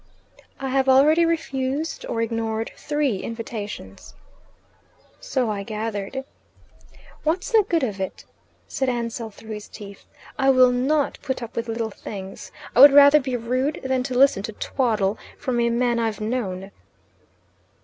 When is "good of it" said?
7.69-8.25